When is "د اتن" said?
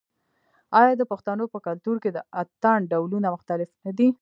2.13-2.79